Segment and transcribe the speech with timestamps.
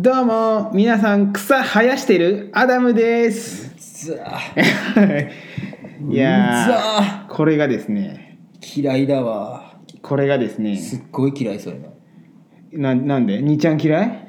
[0.00, 2.50] どうも皆さん草生やしてる？
[2.52, 4.14] アダムです。
[6.08, 8.38] いやこれがですね。
[8.76, 9.80] 嫌いだわ。
[10.00, 10.76] これがですね。
[10.76, 13.42] すっごい嫌いそういうのななんで？
[13.42, 14.28] にちゃん嫌い？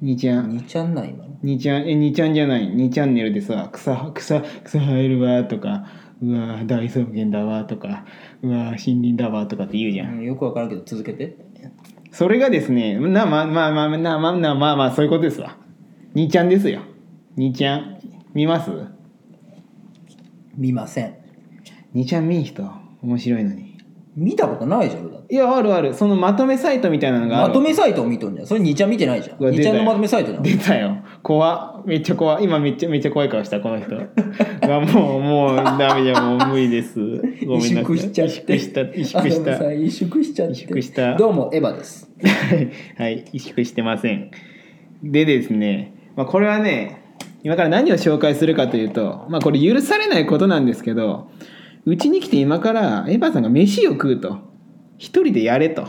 [0.00, 0.50] にちゃん。
[0.52, 1.36] 2ちゃんない今の？
[1.42, 1.86] にちゃん。
[1.86, 2.66] えにちゃんじゃない？
[2.66, 5.84] にチャンネルでさ草草草生えるわとか
[6.22, 8.06] うわ大草原だわとか
[8.40, 10.14] うわ森林だわとかって言うじゃん。
[10.16, 11.44] うんよくわからんけど続けて
[12.16, 15.58] それがですねなまあまあまあまあまあまあまあ、まあ、そういうことですわ。
[16.14, 16.80] 兄ちゃんですよ。
[17.36, 18.00] 兄ちゃん
[18.32, 18.70] 見ます？
[20.56, 21.14] 見ません。
[21.92, 22.62] 兄ちゃん見ん人？
[23.02, 23.76] 面白いのに。
[24.16, 25.92] 見たことないじゃんいやあるある。
[25.92, 28.46] そのまとめサイトみたいなのがあまとめサイトを見とんじゃん。
[28.46, 29.36] それ2ちゃん見てないじゃん。
[29.36, 30.96] 兄2ちゃんのまとめサイトじゃん出たよ。
[31.22, 31.75] 怖っ。
[31.86, 32.44] めっちゃ怖い。
[32.44, 33.94] 今めっちゃめっちゃ怖い顔したこの人。
[34.92, 36.98] もうもうダメじゃんもう無理です。
[37.46, 37.84] ごめんなさい。
[37.84, 38.54] 萎縮しちゃって。
[38.54, 39.50] 萎縮した萎縮した。
[39.52, 40.54] 萎縮しちゃって。
[40.54, 41.16] 萎縮した。
[41.16, 42.10] どうもエヴァです。
[42.98, 44.30] はい萎縮してません。
[45.04, 47.02] でですね、まあ、これはね
[47.44, 51.28] 今から何を紹介するかというとまあこれ許されないことなんですけど
[51.84, 54.38] うちに来て今からエヴァさんが飯を食うと。
[54.98, 55.86] 一人でやれと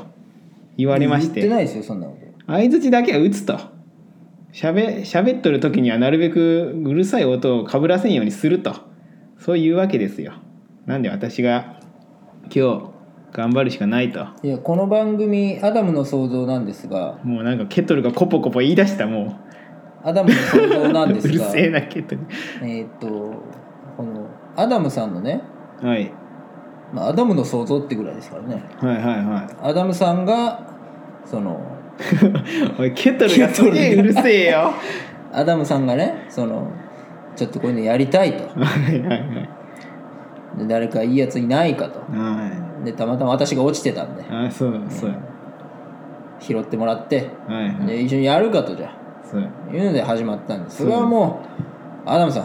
[0.77, 1.41] 言われまして。
[1.41, 2.27] 言ってないですよそんなこと。
[2.45, 3.57] 相づちだけは打つと
[4.51, 8.75] しゃべしゃべっとる時にはなるべくうるさい音をかぶらせんようにすると。
[9.37, 10.33] そういうわけですよ。
[10.85, 11.79] なんで私が
[12.53, 12.97] 今日
[13.33, 14.25] 頑張るしかないと。
[14.43, 17.19] いやこの番組「アダムの創造」なんですが。
[17.23, 19.35] もうなんかケトルがコポコポ言い出したも
[20.03, 21.33] アダムの創造なうんですが。
[21.33, 22.21] うるせえなケトル。
[22.63, 23.07] えーっと
[23.97, 25.41] このアダムさんのね、
[25.81, 26.11] はい。
[26.93, 28.63] まあ、アダムの創造ってぐらいですからね。
[28.79, 30.61] はいはいはアダムさんが
[31.25, 31.76] そのい
[32.79, 34.71] おいケトルがすげえうるせえよ。
[35.33, 36.71] アダムさんがねその
[37.35, 38.43] ちょっとこういうのやりたいと。
[38.59, 39.29] はいはいはい。
[40.59, 41.99] で誰かいいやついないかと。
[41.99, 42.49] は
[42.83, 44.21] でたまたま私が落ちてたんで。
[44.21, 45.13] いあそうそう
[46.39, 47.29] 拾ってもらって。
[47.47, 47.87] はいはい。
[47.87, 48.91] で一緒にやるかとじゃ
[49.23, 49.41] そう。
[49.75, 50.69] いうので始まったんで。
[50.69, 50.83] す。
[50.83, 51.41] それはも
[52.05, 52.43] うアダムさん。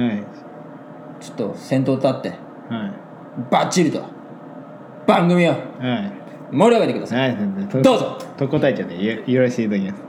[0.00, 0.22] はい。
[1.20, 2.28] ちょっと先頭立って。
[2.28, 2.38] はい。
[3.50, 4.00] バッチリと。
[5.06, 5.50] 番組を。
[5.50, 6.12] はい。
[6.52, 7.28] 盛り上げてください。
[7.30, 7.36] はい
[7.68, 10.02] とどうぞ特攻隊長でよよろしいときます。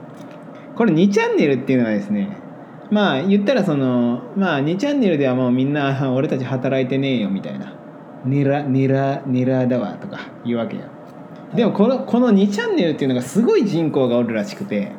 [0.75, 2.37] これ2チャンネルっていうのはですね
[2.89, 7.73] まあ言ったらそのまあ2チャンネルではもうみんな俺たち働いてねえよみたいな。
[8.25, 10.83] ネラネラネラだわとか言うわけよ。
[11.53, 14.93] でもこのこの2チャンネルっていうのがすごい人口がおるらしくて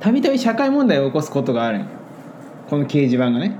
[0.00, 1.86] たびたび社会問題を起こすことがあるんよ。
[2.68, 3.56] この掲示板がね。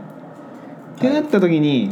[0.96, 1.90] ってなった時に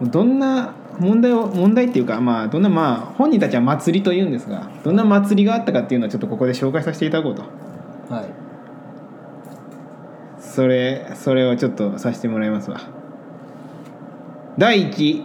[0.00, 7.42] どんな問題を問題っていうかまあどんなまあ本人たちは祭りと言うんですがどんな祭りがあったかっていうのをちょっとここで紹介させていただこうと。
[8.12, 8.26] はい。
[10.38, 12.80] それそれをちょっとさせてもらいますわ。
[14.58, 15.24] 第一。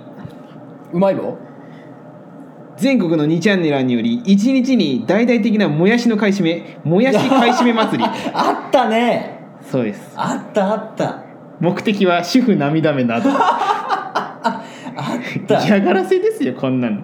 [0.93, 1.37] うまい棒
[2.75, 8.03] 全国の2チャンネラーにより1日に大々的なもやしの買い占めもやし買い占め祭り。
[8.33, 9.39] あったね。
[9.71, 10.13] そうです。
[10.15, 11.23] あったあった。
[11.59, 13.29] 目的は主婦涙目など
[15.65, 17.01] 嫌がらせですよこんなの。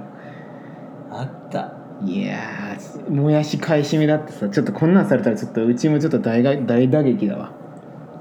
[1.12, 1.74] あった。
[2.06, 7.52] いやーもやし買い占めだってさちょっとこんなんされたらちょっとうちもちょっと大が大打撃だわ。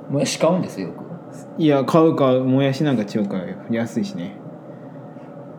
[0.09, 1.05] もやし買うんですよよく。
[1.63, 4.37] いや買うかもやしなんか超買うよ安いしね。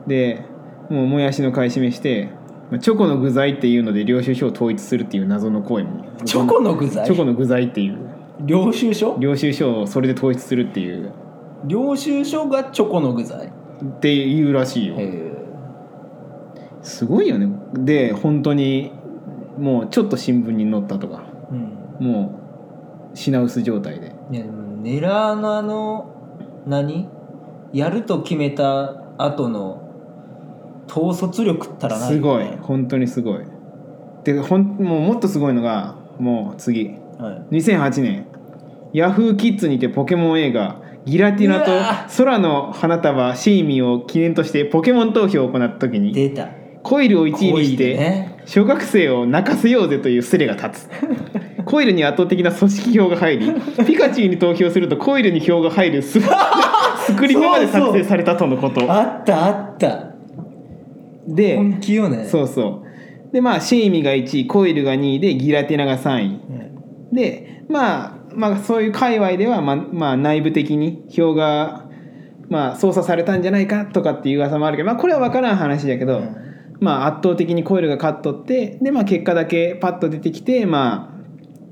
[0.08, 0.44] で
[0.90, 2.30] もうもやしの買い占めして
[2.72, 6.06] まあチョコの具材っていうので領収書を統一するっていう謎の行為も。
[6.26, 7.06] チョコの具材？
[7.06, 7.98] チョコの具材っていう。
[8.46, 9.18] 領収書？
[9.20, 11.12] 領収書をそれで統一するっていう。
[11.66, 13.52] 領収書がチョコの具材？
[13.84, 14.98] っていうらしいよ。
[16.82, 17.50] すごいよね。
[17.74, 18.92] で本当に
[19.58, 21.24] もうちょっと新聞に載ったとか。
[21.52, 22.06] うん。
[22.06, 22.40] も
[23.14, 24.16] う品薄状態で。
[24.32, 26.14] いやでもネラーの
[26.66, 27.10] 何？
[27.74, 29.84] やると決めた後の
[30.90, 32.46] 統率力ったらないすごい。
[32.62, 33.46] 本当にすごい。
[34.24, 36.96] でほんもうもっとすごいのがもう次。
[37.20, 37.56] はい。
[37.56, 38.28] 2008年
[38.94, 41.72] ヤフーキッズにてポケモン映画ギラティナと
[42.18, 46.50] 空の花束シェイミーを記念としてポケモン投票を行った時に出た。
[46.84, 48.44] コイルを1位にしてね。
[48.46, 50.90] 小学生を泣かせようぜというスレが立つ。
[51.64, 53.54] コイルに圧倒的な組織票が入り
[53.86, 58.82] ピカチュウに投票するとコイルに票が入るススクリプトまで作成されたとのこと。
[58.92, 60.14] あったあった。
[61.26, 62.26] で本気よね。
[62.26, 62.84] そうそ
[63.30, 63.34] う。
[63.34, 66.26] でまあシェイミーが1位コイルが2位でギラティナが3位。
[66.26, 67.16] うん。
[67.16, 71.88] でまあまあそういう界隈では、まあ、まあ内部的に票が
[72.50, 76.36] まあ操作されたんじゃないかとかっていう噂もあるけど、まあ、これは分からん話だけど、うん。
[76.80, 81.14] まあ圧倒的にコイルが勝っとってで、まあ、結果だけパッと出てきて、ま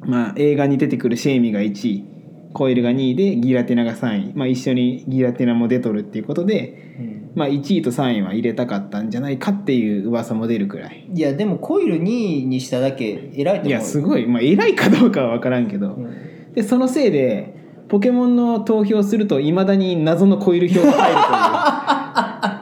[0.02, 2.06] あ、まあ映画に出てくるシェイミーが1位
[2.54, 7.32] コイルが2位でギラテナが3位、まあ、一緒にギラテナも出とるっていうことで、うん。
[7.36, 11.06] まあ、1位と3位は入れたかったんじゃないかっていう噂も出るくらい。
[11.14, 17.54] いやでもコイル2位にしただけ偉いと思ういやすごい、まあ、偉いかどうかは分からんけど、うんでそのせいで
[17.88, 22.56] ポケモンの投票するといまだに謎のコイル票が入るという。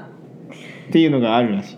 [0.90, 1.74] っていうのがあるらし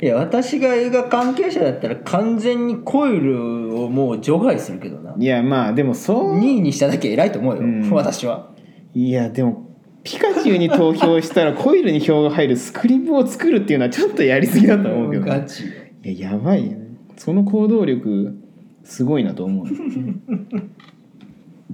[0.00, 0.04] い。
[0.04, 5.14] いや私が映画関係者だったら完全にコイルをもう除外するけどな。
[5.16, 6.38] いやまあでもそう。
[6.38, 7.90] 2位にしただけ偉いと思うよ、うん。
[7.90, 8.50] 私は。
[8.94, 9.68] いやでも
[10.02, 15.64] ピカチュウに投票したらコイルに票が入るスクリプを作るっていうのはちょっとやりすぎだと思うけどガチ
[16.04, 16.86] いややばいよね。
[17.16, 18.36] その行動力
[18.82, 19.66] すごいなと思う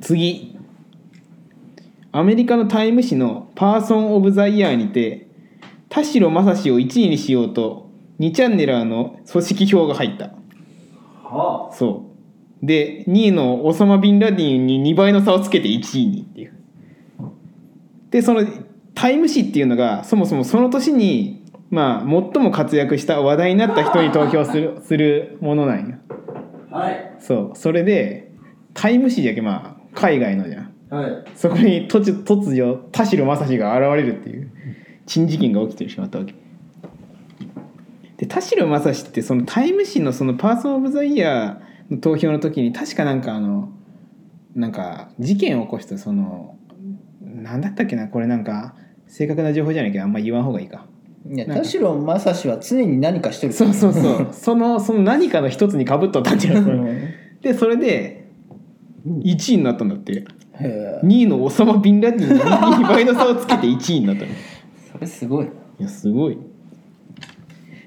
[0.00, 0.56] 次。
[2.10, 5.28] アメリカの「タイム」誌の「パーソン・オブ・ザ・イヤー」にて
[5.88, 7.90] 田代正史を1位にしようと
[8.20, 10.30] 2チャンネラーの組織票が入った。
[11.22, 12.04] はそ
[12.62, 12.66] う。
[12.66, 16.52] で2位のオサマ・ビンラディンに2倍の差をつけて1位にっていう。
[18.10, 18.44] でその
[18.94, 25.98] タイム誌っていうのがそもそもその年にまあ最も活躍した話題になった人に投票する するものなんや
[26.72, 27.14] あはい。
[27.18, 27.50] そう。
[27.54, 28.32] それで
[28.74, 30.72] タイム誌じゃけまあ海外のじゃん。
[30.90, 31.24] はい。
[31.34, 34.50] そこに突如突如田代正史が現れるっていう。
[35.06, 36.34] 珍事件が起きてしまったわけ。
[38.18, 43.70] で田代正史ってそのタイム誌のそのパーソン・オブ・ザ・イヤーの投票の時に確かなんかあの
[44.54, 46.56] なんか事件を起こしたその
[47.20, 48.74] なんだったっけなこれなんか
[49.06, 50.86] 正確な情報じゃないけどあんま言わん方がいいか。
[51.30, 53.52] いや田代正史は常に何かしてる。
[53.52, 54.28] そうそうそう。
[54.32, 57.10] そのその何かの一つにかぶっとったんじゃないうん。
[57.40, 58.17] でそれで
[59.06, 60.12] 1位になったんだって。
[60.12, 60.24] へ
[60.60, 61.00] え。
[61.04, 64.28] 2位のオサマ・ビンラディンに2倍の差をつけて1位になったの。
[64.30, 64.34] い
[64.92, 65.48] それすごい
[65.78, 66.38] やすごい。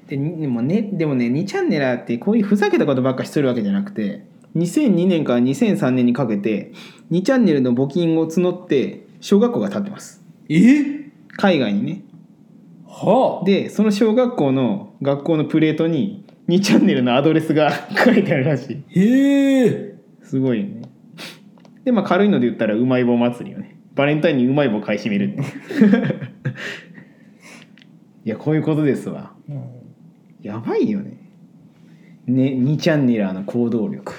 [0.08, 4.24] でにでもねでもね2チャンネラーってこういうふざけたことばっかしとるわけじゃなくて
[4.56, 6.72] 2002年から2003年にかけて
[7.10, 10.22] 2チャンネルの募金を募って小学校が建ってます。
[10.48, 11.10] え？
[11.36, 12.02] 海外にね。
[12.86, 13.44] はあ。
[13.44, 17.72] でその小学校の学校のプレートに2チャンネルのアドレスが
[18.04, 19.00] 書いてあるらしい。
[19.00, 19.94] へえ。
[20.22, 20.82] すごいよね
[21.84, 23.76] でまあ軽いので言ったらうまい棒祭りよね。
[23.94, 25.42] バレンタインにうまい棒買い占めるって。
[28.24, 29.32] いやこういうことですわ。
[30.40, 31.18] やばいよね。
[32.26, 34.12] ね2チャンネラーの行動力。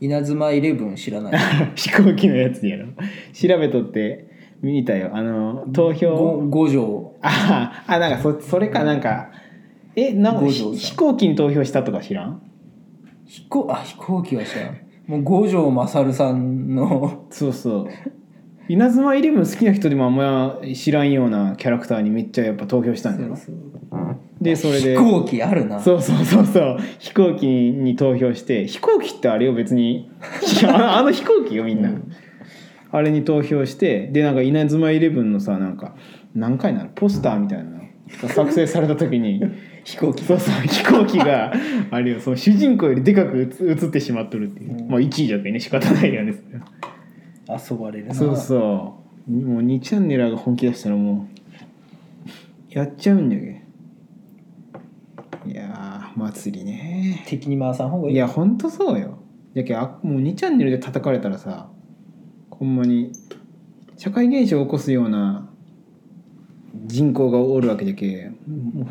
[0.00, 1.32] 稲妻イレブン知らない？
[1.76, 2.86] 飛行機のやつやろ。
[3.32, 4.26] 調べとって
[4.62, 5.10] 見たよ。
[5.12, 6.16] あの投票。
[6.16, 7.14] ご五条。
[7.22, 9.30] ああなんかそそれかなんか
[9.94, 12.40] えなんか飛行機に投票したとか知らん？
[13.26, 14.76] 飛行あ飛行機は知らん
[15.06, 17.26] もう五条勝さんの。
[17.30, 17.86] そうそう。
[18.68, 23.36] 稲妻イレブン好きな人でもあんま知らんようなキャラクターにめっちゃやっぱ投票したんだよ
[24.40, 24.96] でそれで。
[24.96, 25.80] 飛行機あるな。
[25.80, 26.78] そうそうそうそう。
[26.98, 30.10] 飛行機に投票して飛行機ってあれよ別に
[30.66, 31.90] あの飛行機よみんな、
[32.90, 35.94] あれに投票してでなんか稲妻イレブンのさなんか
[36.34, 36.90] 何回なの？
[36.94, 37.76] ポスターみたいなの。
[38.22, 39.42] が作成された時に
[39.86, 41.52] 飛行機そうそう飛行機が
[41.92, 44.88] あれよその主人公よりでかく映映ってしまっとるっていう、うん。
[44.88, 46.34] まあ1位じゃけね仕方ないよね
[47.48, 48.14] 遊ばれるな。
[48.14, 49.30] そうそう。
[49.30, 51.28] もう2チャンネラーが本気出したらも
[52.72, 53.62] うやっちゃうんだけ
[55.46, 57.22] いやー祭りね。
[57.28, 58.14] 敵に回さん方がいい。
[58.14, 59.18] いやほんとそうよ。
[59.54, 61.70] やけあもう2チャンネルで叩かれたらさ
[62.50, 63.12] ほんまに
[63.96, 65.48] 社会現象を起こすような
[66.84, 68.30] 人口がおるわけじゃけ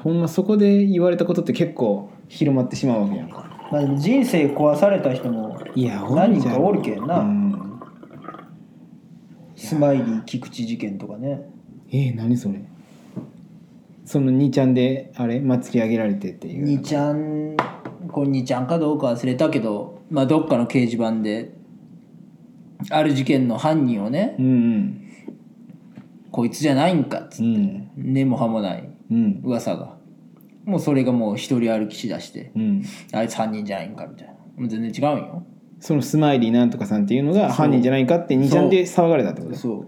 [0.03, 3.67] ほんまそこで言われたことって結構広まってしまうわけやんか。
[3.71, 7.19] まあでも人生壊された人もいや何人かおるけんな。
[7.19, 7.81] うん。
[9.55, 11.49] スマイリー菊池事件とかね。
[11.91, 12.61] えー、何それ。
[14.05, 16.65] その2ちゃんであれ祭り上げられてっていう。
[16.65, 17.55] 2ちゃん
[18.11, 21.53] これ2ちゃんかどうか忘れたけどまあどっかの掲示板で
[22.89, 25.04] ある事件の犯人をねうんうん
[26.35, 27.43] こいつじゃないんかっつって。
[27.43, 27.89] うん。
[27.95, 29.39] 根も葉もないうん。
[29.45, 29.95] 噂が。
[30.65, 32.51] もうそれがもう一人歩きしだして。
[32.57, 32.83] うん。
[33.13, 34.33] あいつ犯人じゃないんかみたいな。
[34.33, 35.43] もう全然違うんよ。
[35.79, 39.55] そのスマイリーなんとかさんっていうのが犯人じゃないかって2ちゃんで騒がれたってこと？
[39.55, 39.85] そ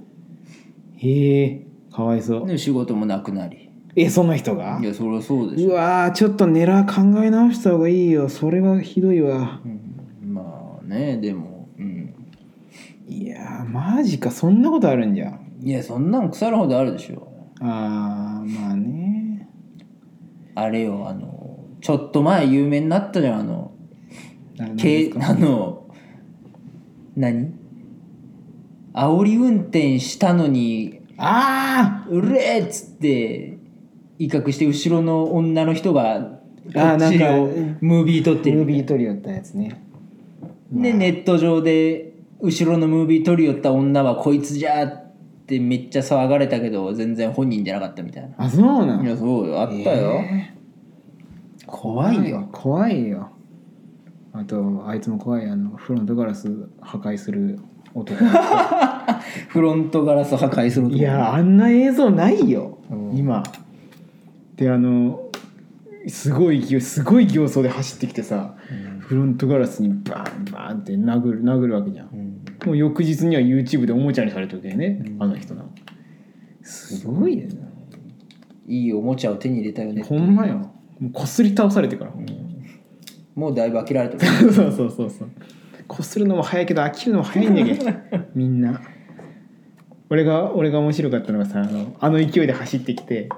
[0.95, 2.45] へえかわいそう。
[2.45, 3.69] うで仕事もなくなり。
[3.97, 4.79] えそんな人が？
[4.81, 8.29] いやそりゃそうでしうょ、わーちょっと狙考え直した方がいいよ。
[8.29, 9.59] それはひどいわ。
[9.65, 11.67] うん、まあねでも。
[11.77, 12.13] うん。
[13.09, 14.31] いやーマジか。
[14.31, 17.27] そんなことあるんじゃいやそんなん腐るほどあるでしょ。
[17.59, 19.49] あーまあね。
[20.55, 23.71] あれよあのちょっと前有名になったじゃんあの
[24.57, 25.87] なけあの
[27.15, 27.53] 何？
[28.93, 33.57] 煽り運転したのにあ「うれ!」っつって
[34.17, 37.47] 威嚇して後ろの女の人がこっちあーなんかを
[37.81, 39.83] ムービー撮ってるームービー撮りよったやつね。
[40.71, 45.06] でネット上で後ろのムービー撮り寄った女はこいつじゃっ
[45.47, 48.35] てめっちゃ騒がれたけど全然本人じゃなかったみたいな。
[48.37, 49.61] あそうないのやそうよ。
[49.61, 50.53] あったよ、え
[51.65, 52.49] 怖いよ。
[52.51, 53.29] 怖いよ。
[54.33, 57.59] あとあいつも怖いあのフロントガラス破壊する
[57.93, 58.19] 男。
[59.49, 63.17] フロントガラス破壊するいやあんな映像ないよ、うん。
[63.17, 63.43] 今。
[64.57, 65.21] であの
[66.07, 68.55] すごい勢いすごい形相で走ってきてさ、
[68.99, 72.07] フロントガラスにバーンバーンって殴る殴るわけじゃん
[72.67, 75.23] もう翌日には YouTube でおもちゃにされてるけどね、うん。
[75.23, 75.71] あの人の。
[76.61, 77.55] すごいよね。
[78.67, 80.55] いいおもちゃを手に入れたよねほんまよ
[80.99, 82.11] もうこすり倒されてから、
[83.33, 85.29] もうだいぶ飽きられてる そうそうそうそう。
[85.87, 87.91] こするのも早いけど飽きるのも早いんだけど。
[88.35, 88.81] みんな。
[90.09, 93.29] 俺が俺が面白かったのがさあのあの勢いで走ってきて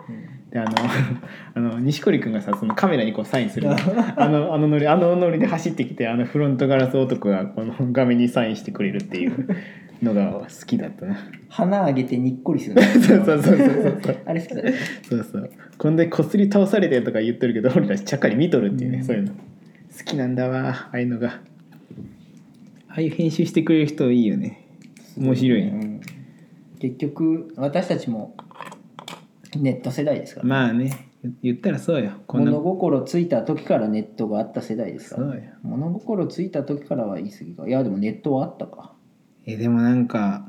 [0.52, 0.72] であの
[1.54, 3.76] あの錦織君がさそのカメラにこうサインするの。
[4.16, 9.48] あのあのノリあのノリで走ってきてあのフロントガラス男がこの画面にサインしてくれるっていう
[10.02, 11.18] のが好きだったな。
[11.50, 14.18] 鼻上げてにっこりする そうそうそうそうそう。
[14.26, 15.50] あれ好きだねそうそう。
[15.78, 19.04] こんでこすり倒されてとか言ってるけど俺らちゃっかり見とるっていうね、うん。
[19.04, 19.34] そういうの。
[19.34, 19.36] 好
[20.04, 21.42] きなんだわああいうのが。
[22.88, 24.66] ああいう編集してくれる人いいよね。
[25.16, 26.02] 面白い、うん。
[26.80, 28.34] 結局私たちも
[29.56, 31.10] ネット世代ですから、まあね
[31.44, 32.12] 言ったらそうよ。
[32.28, 35.28] こんな物心ついた時からネットがあった世代ですから。
[35.28, 35.44] そうよ。
[35.64, 37.68] 物心ついた時からは言い過ぎか。
[37.68, 38.94] いやでもネットはあったか。
[39.46, 40.46] えでもなんか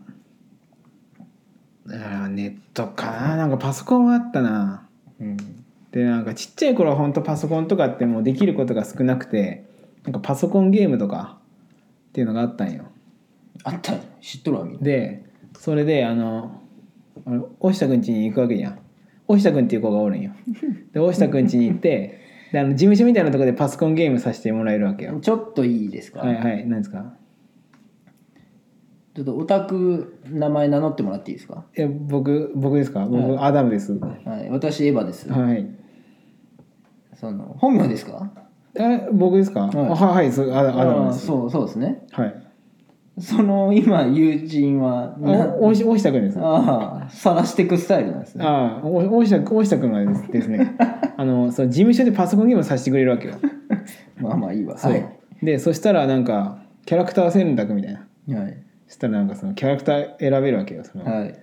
[1.88, 3.36] あーネットかな。
[3.36, 4.86] なんかパソコンはあったな。
[5.20, 5.36] うん。
[5.90, 9.64] でなんかちっちゃい頃は本当パソコンとかってもうできることが少なくて
[10.04, 11.38] なんかパソコンゲームとか
[12.10, 12.84] っていうのがあったんよ。
[13.64, 14.00] あったよ。
[14.20, 14.82] 知っとるわみんな。
[14.82, 15.24] で
[15.58, 16.60] それであの
[17.26, 18.78] あの大下くん家に行くわけじゃん
[19.30, 20.32] 大下くんっていう子がおるんよ。
[20.92, 22.18] で大下くん家に行って
[22.52, 25.20] であの事務所みたいなところでパソコンゲームさせてもらえるわけよ。
[25.20, 27.14] ちょっといいですか、はいはい何ですか？
[29.14, 31.64] ちょっとオタク名前名乗ってもらっていいですか？
[31.74, 33.06] え僕僕ですか？
[33.06, 33.92] 僕、はアダムです。
[33.92, 34.08] は
[34.44, 35.68] い私エヴァです、はい。
[37.14, 38.30] その本名ですか？
[38.74, 39.76] え僕ですか、はい。
[39.76, 41.26] あはいはいそうアダムです。
[41.26, 42.06] そうそうですね。
[42.10, 42.34] はい
[43.20, 45.14] その今友人は
[45.60, 46.38] 大下大下くんです。
[46.40, 48.44] ああ晒していくスタイルなんですね。
[48.44, 50.74] ああお大下大下くんがですね。
[51.16, 53.34] あのその事務所でパソコンゲームをさせてくれるわけよ。
[54.18, 54.78] まあまあいいわ。
[54.78, 55.06] そう、はい。
[55.42, 57.92] でそしたらなんかキャラクター選択みたい
[58.26, 58.40] な。
[58.40, 58.56] はい。
[58.86, 60.84] そしたらなんかそのキャラクター選べるわけよ。
[60.84, 61.34] その、はい。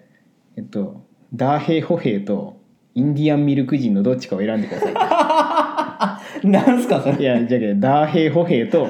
[0.58, 2.58] えっとダーヘイホヘイと
[2.96, 8.88] インディアンミルク人のどっちかを選んでくださ なんすかそいいれやじゃけどダーヘイホヘイと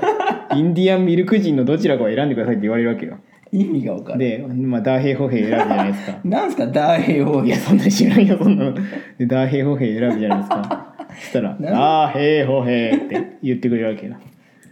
[0.55, 3.17] インディアンミルク人のどちらかを選んでくださいって言われるわけよ。
[3.51, 4.19] 意味が分かる。
[4.19, 6.19] で、まあ、ダーヘイホヘイ選ぶじゃないですか。
[6.25, 8.73] なんすか大平王いやそんな知らんよそんなの
[9.17, 10.95] でダーヘイホヘイ選ぶじゃないですか。
[11.09, 14.15] そしたら「なんダーヘイホヘイ」って言ってくれるわけよ。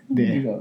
[0.09, 0.57] 意味では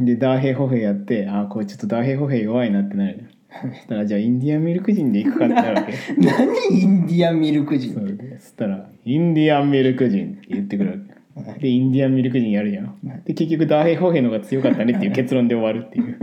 [0.00, 0.04] い。
[0.04, 3.24] でダーヘイホヘイやってああこれちょっとダーヘイホヘイ弱いなってなる。
[3.48, 5.92] そしたらじゃあインディアンミルク人で行くかってなるわけ。
[6.18, 11.15] 何インディアンミルク人それでそしたら「インディアンミルク人」って言ってくるわけ
[11.58, 12.98] でインディアンミルク人やるじゃん。
[13.24, 16.18] で結局ダーヘイホヘイの方が強かったねっていう結論で終わるっていう。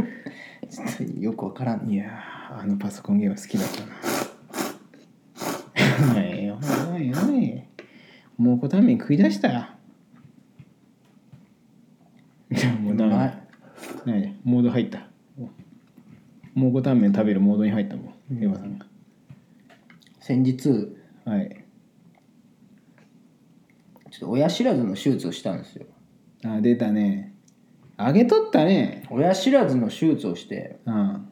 [0.70, 1.88] ちょっとよく分からん。
[1.90, 3.94] いやーあのパソコンゲーム好きだったな。
[6.14, 6.62] はいよは
[7.00, 7.68] いはい
[8.38, 9.52] もうこために食い出した。
[9.52, 9.68] よ
[12.82, 13.14] もうダメ。
[13.14, 13.44] うまい
[14.06, 14.40] 何？
[14.44, 15.08] モード入った。
[16.56, 18.32] 蒙古タンメン食べるモードに入ったもん。
[18.32, 18.88] エヴァさんが。
[20.20, 20.96] 先日
[24.14, 25.88] ちょはいっと親知らずの手術をしたんですよ。
[26.46, 27.34] あ出たね。
[27.98, 29.08] あげとったね。
[29.10, 31.28] 親知らずの手術をしてうん。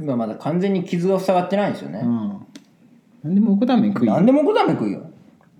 [0.00, 2.46] 今まだ完全に傷が塞がってないんですよね、うん。
[3.22, 5.08] なんで蒙古タンメン食い何でもこため食うよ。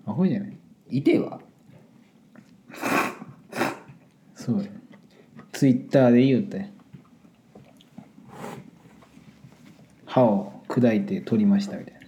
[0.05, 0.57] アホじゃない
[0.89, 1.39] いてえわ。
[4.35, 4.65] そうよ。
[5.53, 6.65] ツイッターで言うたよ
[10.05, 11.99] 歯を砕いて取りましたみたいな。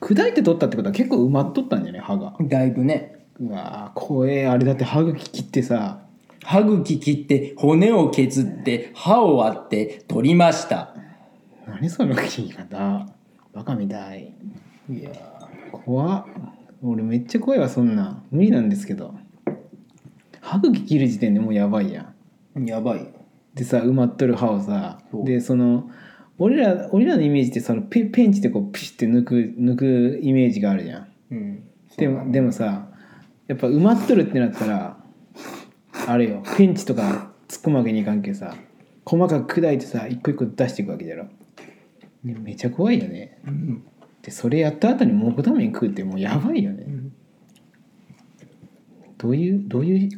[0.00, 2.36] 砕いて取ったってことは結構埋まっとったんじゃない歯が。
[2.42, 6.00] だいぶねうわー怖えあれだって歯茎切ってさ
[6.44, 10.94] 歯茎切って骨を削って歯を割って取りました。
[11.66, 13.06] 何その切り方？
[13.52, 14.34] バカみたい。
[14.90, 15.10] いや
[15.72, 16.26] 怖っ。
[16.82, 19.14] 俺めっちゃ怖いわそんな無理なんですけど。
[20.42, 22.12] 歯茎切る時点でもうやばいや
[22.54, 22.66] ん。
[22.66, 22.98] やばい。
[23.00, 23.06] よ
[23.54, 25.88] でさ埋まっとる歯をさでその
[26.38, 31.08] 俺ら俺らのイメージってそのペペンチでこうピシッて抜く抜くイメージがあるじゃん。
[31.30, 31.64] うん。
[31.96, 32.88] でもでもさ
[33.46, 34.96] やっぱ埋まっとるってなったら
[36.06, 38.54] あれよペンチとか突っ込むわけにいかんけどさ
[39.04, 41.28] 細かく砕いてさ一個一個出していくわけだろ。
[42.24, 43.38] でめっちゃ怖いよね。
[43.46, 43.84] うん
[44.22, 46.86] でそれやった後にもぐために食うってもうやばいよね。
[49.18, 50.10] どういうどういう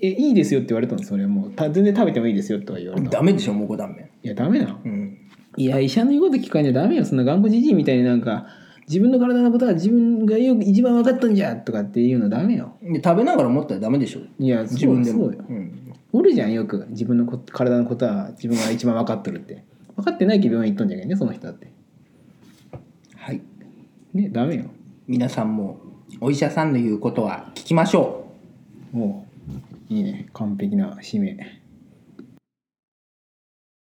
[0.00, 4.80] えいいですよって言われたんですそれはもうた全然食べてもいいですよとは言われたダメでしょ蒙古タンメンいやダメなの。
[4.84, 5.18] うん。
[5.56, 7.04] いや医者の言うこと聞かんじゃダメよ。
[7.04, 8.46] そんな頑固じじいみたいになんか
[8.88, 12.76] 自分の体のことは自分がよく一番分かったんじゃとかっていうのダメよ。
[12.82, 14.20] で食べながら思ったらダメでしょ。
[14.38, 15.24] いや自分でも。
[15.26, 15.44] そうよ。
[15.48, 16.86] うん、おるじゃんよく。
[16.90, 19.64] 自分のこ体のことは自分が一番分かっとるって。
[19.96, 21.70] 分かってないけど病院行っとんじゃけんねその人だって。
[23.16, 23.42] はい。
[24.14, 24.64] ねダメよ。
[25.08, 25.80] 皆さんも
[26.20, 28.26] お医者さんの言うことは聞きましょ
[28.94, 29.24] うおう
[29.88, 31.36] いいね完璧な締め